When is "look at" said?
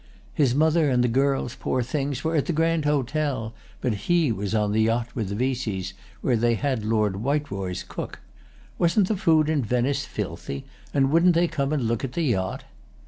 11.83-12.13